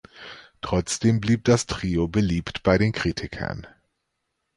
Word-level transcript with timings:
Trotzdem 0.61 1.21
blieb 1.21 1.43
das 1.43 1.67
Trio 1.67 2.07
beliebt 2.07 2.63
bei 2.63 2.79
den 2.79 2.91
Kritikern. 2.91 3.67